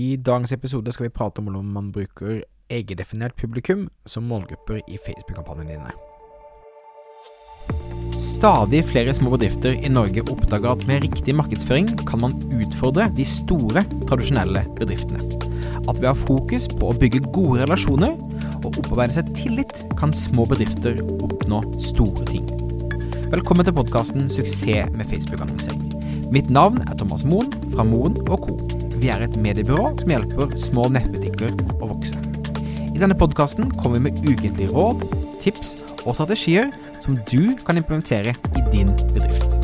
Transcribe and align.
I 0.00 0.16
dagens 0.16 0.52
episode 0.54 0.92
skal 0.94 1.08
vi 1.08 1.12
prate 1.12 1.42
om 1.42 1.48
hvordan 1.48 1.72
man 1.74 1.88
bruker 1.92 2.44
egendefinert 2.72 3.34
publikum 3.36 3.88
som 4.08 4.28
målgrupper 4.30 4.78
i 4.88 4.96
Facebook-kampanjene 5.04 5.74
dine. 5.74 5.92
Stadig 8.20 8.80
flere 8.88 9.12
små 9.16 9.32
bedrifter 9.34 9.74
i 9.74 9.90
Norge 9.92 10.24
oppdager 10.32 10.70
at 10.70 10.86
med 10.88 11.04
riktig 11.04 11.34
markedsføring 11.36 11.90
kan 12.08 12.22
man 12.22 12.36
utfordre 12.54 13.10
de 13.16 13.26
store, 13.28 13.82
tradisjonelle 14.08 14.64
bedriftene. 14.78 15.20
At 15.88 15.98
ved 15.98 16.08
å 16.08 16.14
ha 16.14 16.16
fokus 16.22 16.68
på 16.70 16.92
å 16.92 16.96
bygge 16.96 17.24
gode 17.34 17.64
relasjoner 17.64 18.16
og 18.62 18.70
opparbeide 18.70 19.18
seg 19.18 19.32
tillit, 19.36 19.82
kan 20.00 20.14
små 20.16 20.46
bedrifter 20.48 21.02
oppnå 21.18 21.64
store 21.90 22.28
ting. 22.30 22.46
Velkommen 23.34 23.66
til 23.66 23.76
podkasten 23.76 24.28
'Suksess 24.28 24.92
med 24.96 25.10
Facebook-annonsering'. 25.12 26.32
Mitt 26.32 26.48
navn 26.48 26.80
er 26.86 26.94
Thomas 26.94 27.26
Moen 27.26 27.52
fra 27.74 27.84
Moen 27.84 28.16
Co. 28.24 28.38
Vi 29.00 29.08
er 29.08 29.22
et 29.24 29.36
mediebyrå 29.40 29.94
som 29.96 30.10
hjelper 30.12 30.50
små 30.60 30.82
nettbutikker 30.92 31.54
å 31.80 31.86
vokse. 31.88 32.18
I 32.92 33.00
denne 33.00 33.16
podkasten 33.16 33.70
kommer 33.78 33.96
vi 33.96 34.10
med 34.10 34.18
ukentlige 34.26 34.68
råd, 34.74 35.06
tips 35.40 35.72
og 36.02 36.18
strategier 36.18 36.68
som 37.00 37.16
du 37.30 37.56
kan 37.64 37.80
implementere 37.80 38.34
i 38.36 38.64
din 38.68 38.92
bedrift. 39.14 39.56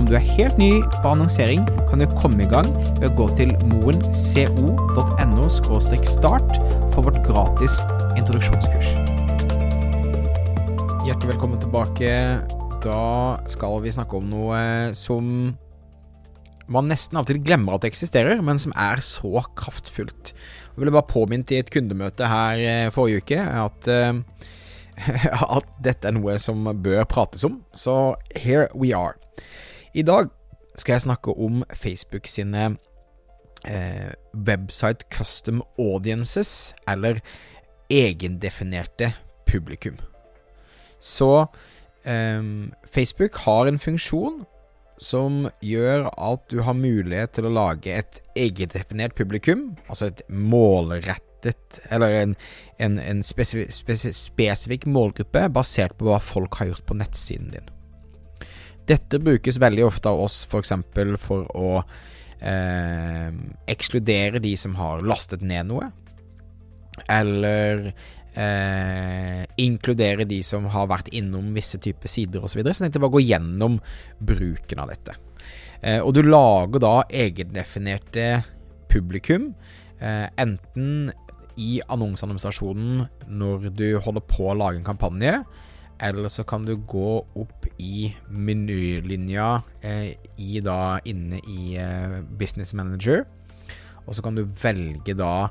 Om 0.00 0.08
du 0.08 0.16
er 0.16 0.24
helt 0.24 0.56
ny 0.56 0.70
på 0.96 1.12
annonsering, 1.12 1.68
kan 1.90 2.00
du 2.00 2.08
komme 2.22 2.40
i 2.46 2.48
gang 2.48 2.72
ved 3.02 3.10
å 3.10 3.14
gå 3.20 3.28
til 3.36 3.52
moenco.no 3.68 5.48
start 5.52 6.56
for 6.94 7.04
vårt 7.04 7.20
gratis 7.28 7.82
introduksjonskurs. 8.16 8.94
Hjertelig 11.04 11.34
velkommen 11.34 11.60
tilbake. 11.60 12.14
Da 12.80 13.04
skal 13.52 13.82
vi 13.84 13.92
snakke 13.92 14.16
om 14.16 14.32
noe 14.32 14.60
som 14.96 15.52
man 16.70 16.90
nesten 16.90 17.18
av 17.18 17.26
og 17.26 17.30
til 17.30 17.40
glemmer 17.42 17.76
at 17.76 17.84
det 17.84 17.90
eksisterer, 17.92 18.40
men 18.44 18.60
som 18.62 18.74
er 18.78 19.02
så 19.04 19.42
kraftfullt. 19.58 20.32
Jeg 20.70 20.78
ble 20.78 20.94
bare 20.94 21.10
påminnet 21.10 21.50
i 21.52 21.60
et 21.60 21.72
kundemøte 21.72 22.28
her 22.30 22.62
eh, 22.62 22.90
forrige 22.94 23.24
uke 23.24 23.40
at, 23.42 23.90
uh, 23.90 24.20
at 25.58 25.72
dette 25.82 26.08
er 26.08 26.16
noe 26.16 26.36
som 26.42 26.70
bør 26.82 27.02
prates 27.10 27.44
om. 27.46 27.60
Så 27.74 28.14
here 28.36 28.68
we 28.74 28.94
are. 28.96 29.18
I 29.94 30.06
dag 30.06 30.30
skal 30.78 30.96
jeg 30.96 31.06
snakke 31.08 31.34
om 31.34 31.64
Facebook 31.74 32.30
sine 32.30 32.76
uh, 33.66 34.12
website 34.34 35.10
custom 35.10 35.64
audiences, 35.78 36.74
eller 36.88 37.18
egendefinerte 37.90 39.12
publikum. 39.50 39.98
Så 41.00 41.46
um, 42.06 42.72
Facebook 42.94 43.36
har 43.36 43.66
en 43.66 43.78
funksjon 43.78 44.44
som 45.00 45.46
gjør 45.64 46.10
at 46.12 46.44
du 46.52 46.60
har 46.66 46.76
mulighet 46.76 47.32
til 47.36 47.48
å 47.48 47.54
lage 47.54 47.94
et 48.02 48.20
egendefinert 48.38 49.16
publikum, 49.16 49.74
altså 49.88 50.10
et 50.10 50.22
målrettet 50.28 51.26
Eller 51.88 52.18
en, 52.18 52.32
en, 52.84 52.98
en 53.00 53.22
spesif 53.24 53.70
spesif 53.72 54.12
spesifikk 54.12 54.84
målgruppe 54.84 55.46
basert 55.48 55.94
på 55.96 56.10
hva 56.10 56.18
folk 56.20 56.58
har 56.60 56.68
gjort 56.68 56.84
på 56.90 56.96
nettsiden 57.00 57.48
din. 57.54 57.70
Dette 58.90 59.22
brukes 59.24 59.56
veldig 59.62 59.86
ofte 59.86 60.12
av 60.12 60.20
oss 60.20 60.42
f.eks. 60.50 60.74
For, 60.92 61.14
for 61.22 61.48
å 61.56 61.70
eh, 62.44 63.32
ekskludere 63.72 64.42
de 64.44 64.52
som 64.60 64.76
har 64.76 65.00
lastet 65.06 65.40
ned 65.40 65.70
noe, 65.70 65.88
eller 67.08 67.94
eh, 68.34 69.42
inkludere 69.60 70.26
de 70.28 70.40
som 70.46 70.68
har 70.72 70.90
vært 70.90 71.10
innom 71.16 71.52
visse 71.56 71.80
typer 71.82 72.10
sider 72.10 72.44
osv. 72.44 72.52
Så, 72.52 72.60
videre. 72.60 72.74
så 72.74 72.84
jeg 72.84 72.90
tenkte 72.90 73.02
bare 73.04 73.14
å 73.14 73.18
gå 73.18 73.24
gjennom 73.26 73.80
bruken 74.18 74.82
av 74.82 74.92
dette. 74.92 75.16
Eh, 75.80 76.00
og 76.00 76.14
du 76.16 76.22
lager 76.26 76.82
da 76.82 76.94
egendefinerte 77.08 78.28
publikum, 78.90 79.54
eh, 80.00 80.28
enten 80.40 81.10
i 81.60 81.80
annonseadministrasjonen 81.92 83.04
når 83.28 83.70
du 83.76 83.88
holder 84.00 84.24
på 84.28 84.50
å 84.50 84.56
lage 84.56 84.80
en 84.80 84.86
kampanje, 84.86 85.40
eller 86.00 86.32
så 86.32 86.46
kan 86.48 86.64
du 86.64 86.76
gå 86.88 87.18
opp 87.36 87.66
i 87.76 88.08
menylinja 88.32 89.62
eh, 89.84 90.16
i 90.40 90.62
da 90.64 90.98
inne 91.04 91.42
i 91.44 91.76
eh, 91.80 92.20
Business 92.40 92.72
Manager, 92.76 93.26
og 94.06 94.16
så 94.16 94.24
kan 94.24 94.38
du 94.38 94.46
velge 94.62 95.14
da 95.16 95.50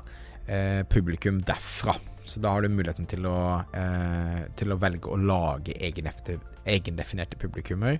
eh, 0.50 0.82
publikum 0.90 1.40
derfra. 1.46 1.94
Så 2.24 2.40
da 2.42 2.52
har 2.54 2.62
du 2.62 2.70
muligheten 2.70 3.08
til 3.10 3.26
å, 3.26 3.62
eh, 3.74 4.42
til 4.58 4.72
å 4.72 4.78
velge 4.80 5.10
å 5.10 5.18
lage 5.18 5.74
egendefinerte 5.80 7.38
publikummer 7.40 7.98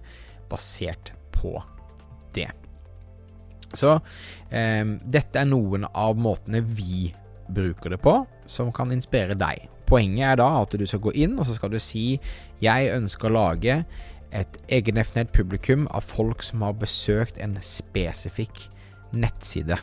basert 0.51 1.13
på 1.35 1.57
det. 2.35 2.51
Så 3.75 3.97
eh, 4.51 4.85
dette 4.85 5.41
er 5.41 5.49
noen 5.49 5.87
av 5.95 6.19
måtene 6.19 6.63
vi 6.63 7.13
bruker 7.51 7.95
det 7.95 8.01
på, 8.03 8.21
som 8.47 8.71
kan 8.75 8.93
inspirere 8.95 9.39
deg. 9.39 9.69
Poenget 9.91 10.27
er 10.29 10.39
da 10.39 10.49
at 10.61 10.75
du 10.79 10.87
skal 10.87 11.03
gå 11.03 11.15
inn, 11.19 11.39
og 11.39 11.47
så 11.49 11.57
skal 11.57 11.73
du 11.73 11.79
si 11.83 12.21
'Jeg 12.61 12.95
ønsker 12.95 13.31
å 13.31 13.35
lage 13.35 13.85
et 14.31 14.59
egendefinert 14.69 15.33
publikum 15.33 15.89
av 15.91 16.07
folk 16.07 16.43
som 16.43 16.63
har 16.63 16.79
besøkt 16.79 17.39
en 17.43 17.59
spesifikk 17.61 18.69
nettside'. 19.13 19.79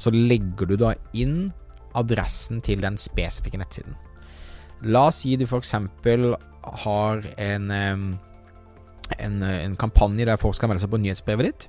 Så 0.00 0.12
legger 0.14 0.70
du 0.70 0.78
da 0.80 0.94
inn 1.12 1.50
adressen 1.98 2.62
til 2.64 2.80
den 2.82 2.96
spesifikke 3.00 3.60
nettsiden. 3.60 3.96
La 4.88 5.08
oss 5.10 5.20
si 5.24 5.34
du 5.36 5.44
f.eks. 5.44 5.74
har 6.84 7.26
en, 7.36 7.70
en, 7.74 9.42
en, 9.42 9.76
kampanje 9.76 10.24
der 10.28 10.40
folk 10.40 10.56
skal 10.56 10.70
melde 10.70 10.84
seg 10.84 10.92
på 10.92 11.00
nyhetsbrevet 11.02 11.50
ditt. 11.50 11.68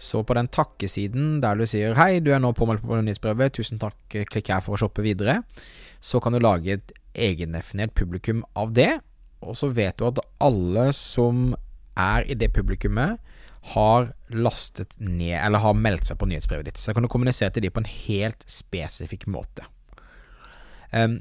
Så 0.00 0.22
på 0.24 0.36
den 0.36 0.48
takkesiden 0.48 1.40
der 1.42 1.58
du 1.58 1.66
sier 1.68 1.94
'Hei, 1.94 2.20
du 2.20 2.30
er 2.32 2.40
nå 2.40 2.52
påmeldt 2.56 2.86
på 2.86 3.00
nyhetsbrevet. 3.02 3.52
Tusen 3.58 3.78
takk, 3.78 3.98
klikk 4.08 4.48
her 4.48 4.62
for 4.64 4.76
å 4.76 4.80
shoppe 4.80 5.04
videre', 5.04 5.42
så 6.00 6.20
kan 6.20 6.32
du 6.32 6.38
lage 6.38 6.78
et 6.78 6.92
egendefinert 7.14 7.92
publikum 7.94 8.44
av 8.56 8.72
det. 8.72 9.00
Og 9.42 9.56
så 9.56 9.68
vet 9.68 9.98
du 9.98 10.06
at 10.06 10.20
alle 10.40 10.92
som 10.92 11.54
er 12.00 12.30
i 12.30 12.36
det 12.38 12.52
publikummet, 12.56 13.20
har 13.74 14.12
lastet 14.32 14.94
ned, 14.98 15.36
eller 15.36 15.60
har 15.60 15.76
meldt 15.76 16.08
seg 16.08 16.18
på 16.20 16.28
nyhetsbrevet 16.30 16.70
ditt. 16.70 16.80
Så 16.80 16.94
kan 16.96 17.04
du 17.04 17.10
kommunisere 17.12 17.52
til 17.52 17.66
dem 17.66 17.74
på 17.74 17.82
en 17.82 17.92
helt 18.06 18.46
spesifikk 18.48 19.28
måte. 19.30 19.66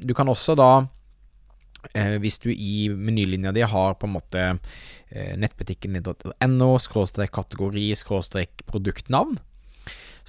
Du 0.01 0.15
kan 0.17 0.31
også 0.31 0.55
da 0.57 0.69
uh, 0.81 2.15
hvis 2.23 2.39
du 2.41 2.49
i 2.49 2.87
menylinja 2.89 3.53
di 3.53 3.61
har 3.61 3.99
på 3.99 4.07
en 4.07 4.15
måte 4.15 4.45
uh, 4.55 5.33
nettbutikken 5.37 5.99
.no, 5.99 6.71
skråstrek 6.81 7.35
kategori, 7.35 7.91
skråstrek 7.99 8.65
produktnavn, 8.71 9.37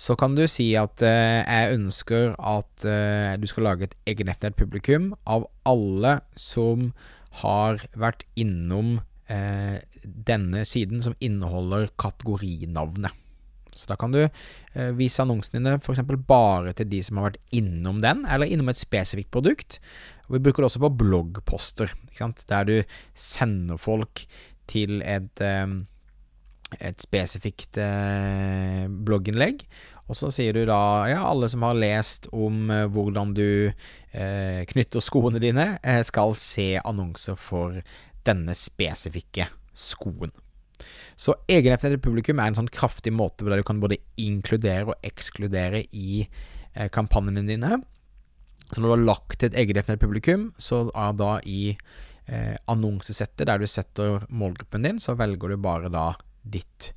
så 0.01 0.17
kan 0.17 0.35
du 0.37 0.47
si 0.49 0.71
at 0.81 1.03
eh, 1.05 1.43
jeg 1.45 1.75
ønsker 1.75 2.31
at 2.39 2.85
du 3.37 3.43
skal 3.51 3.67
lage 3.67 3.85
et 3.85 3.97
egendefinert 4.09 4.57
publikum 4.57 5.11
av 5.29 5.45
alle 5.69 6.15
som 6.41 6.87
har 7.43 7.83
vært 7.93 8.25
innom 8.39 9.03
eh, 9.29 9.77
denne 10.05 10.65
siden 10.69 11.03
som 11.05 11.17
inneholder 11.21 11.91
kategorinavnet. 12.01 13.17
Så 13.75 13.87
da 13.91 13.97
kan 13.97 14.13
du 14.13 14.23
eh, 14.25 14.91
vise 14.99 15.23
annonsene 15.23 15.61
dine 15.61 15.77
f.eks. 15.79 16.03
bare 16.29 16.75
til 16.77 16.89
de 16.91 17.03
som 17.07 17.21
har 17.21 17.31
vært 17.31 17.55
innom 17.57 18.01
den, 18.03 18.25
eller 18.27 18.51
innom 18.51 18.71
et 18.73 18.81
spesifikt 18.81 19.31
produkt. 19.35 19.79
Og 20.29 20.37
vi 20.37 20.43
bruker 20.45 20.65
det 20.65 20.71
også 20.71 20.83
på 20.85 20.97
bloggposter, 21.05 21.95
der 22.51 22.67
du 22.69 22.77
sender 23.15 23.81
folk 23.81 24.25
til 24.71 25.01
et, 25.03 25.45
eh, 25.45 25.79
et 26.81 27.03
spesifikt 27.03 27.81
eh, 27.83 28.85
blogginnlegg. 28.91 29.65
Og 30.11 30.19
så 30.19 30.33
sier 30.35 30.57
du 30.57 30.65
da 30.67 31.07
ja, 31.07 31.23
alle 31.23 31.47
som 31.51 31.63
har 31.63 31.79
lest 31.79 32.27
om 32.35 32.67
eh, 32.75 32.89
hvordan 32.91 33.35
du 33.37 33.71
eh, 33.71 34.61
knytter 34.73 35.05
skoene 35.05 35.43
dine, 35.43 35.77
eh, 35.87 36.03
skal 36.07 36.35
se 36.39 36.73
annonser 36.83 37.39
for 37.39 37.79
denne 38.27 38.57
spesifikke 38.59 39.47
skoen. 39.77 40.33
Så 41.21 41.35
egendefinert 41.51 42.03
publikum 42.05 42.41
er 42.41 42.51
en 42.51 42.57
sånn 42.57 42.73
kraftig 42.73 43.13
måte 43.13 43.45
hvor 43.45 43.57
du 43.57 43.67
kan 43.67 43.83
både 43.83 44.01
inkludere 44.21 44.89
og 44.89 45.07
ekskludere 45.07 45.85
i 45.93 46.23
eh, 46.25 46.89
kampanjene 46.93 47.45
dine. 47.49 47.81
Så 48.71 48.81
når 48.81 48.87
du 48.87 48.95
har 48.95 49.05
lagt 49.11 49.45
et 49.45 49.59
egendefinert 49.59 50.03
publikum, 50.03 50.49
så 50.57 50.87
er 50.95 51.13
da 51.19 51.35
i 51.45 51.75
eh, 51.75 52.57
annonsesettet 52.71 53.49
der 53.51 53.61
du 53.61 53.69
setter 53.69 54.25
målgruppen 54.29 54.87
din, 54.87 55.03
så 55.03 55.17
velger 55.19 55.53
du 55.53 55.61
bare 55.61 55.93
da 55.93 56.13
ditt 56.41 56.93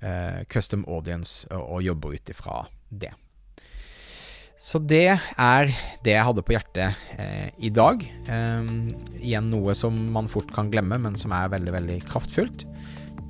eh, 0.00 0.42
custom 0.48 0.86
audience 0.88 1.44
og, 1.50 1.62
og 1.76 1.86
jobber 1.90 2.16
ut 2.16 2.32
ifra 2.32 2.64
det. 2.88 3.12
Så 4.66 4.80
det 4.82 5.12
er 5.14 5.68
det 6.02 6.16
jeg 6.16 6.26
hadde 6.26 6.42
på 6.42 6.56
hjertet 6.56 7.02
eh, 7.22 7.50
i 7.62 7.70
dag. 7.70 8.00
Eh, 8.02 8.70
igjen 9.20 9.50
noe 9.52 9.76
som 9.78 9.94
man 10.12 10.26
fort 10.30 10.50
kan 10.54 10.72
glemme, 10.72 10.98
men 10.98 11.18
som 11.20 11.34
er 11.36 11.52
veldig, 11.52 11.74
veldig 11.76 11.98
kraftfullt. 12.08 12.66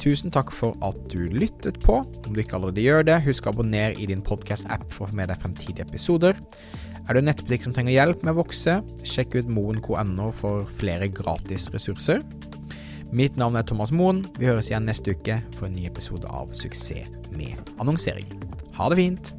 Tusen 0.01 0.33
takk 0.33 0.51
for 0.53 0.77
at 0.85 0.97
du 1.13 1.29
lyttet 1.33 1.79
på. 1.85 1.99
Om 2.01 2.33
du 2.33 2.41
ikke 2.41 2.57
allerede 2.57 2.85
gjør 2.85 3.05
det, 3.09 3.19
husk 3.27 3.47
å 3.47 3.53
abonnere 3.53 3.97
i 4.01 4.09
din 4.09 4.25
podkast-app 4.25 4.89
for 4.93 5.07
å 5.07 5.11
få 5.11 5.19
med 5.19 5.29
deg 5.33 5.41
fremtidige 5.43 5.85
episoder. 5.89 6.41
Er 7.07 7.13
du 7.13 7.21
en 7.21 7.29
nettbutikk 7.29 7.67
som 7.67 7.75
trenger 7.77 7.97
hjelp 7.97 8.25
med 8.25 8.33
å 8.35 8.41
vokse, 8.41 8.79
sjekk 9.07 9.37
ut 9.37 9.51
moen.no 9.53 10.31
for 10.41 10.69
flere 10.81 11.09
gratis 11.13 11.69
ressurser. 11.75 12.25
Mitt 13.13 13.37
navn 13.39 13.57
er 13.61 13.67
Thomas 13.69 13.93
Moen. 13.95 14.25
Vi 14.41 14.49
høres 14.49 14.73
igjen 14.73 14.89
neste 14.89 15.13
uke 15.13 15.39
for 15.59 15.69
en 15.69 15.77
ny 15.77 15.85
episode 15.89 16.29
av 16.33 16.53
Suksess 16.57 17.13
med 17.37 17.61
annonsering. 17.77 18.33
Ha 18.81 18.89
det 18.93 19.01
fint! 19.05 19.37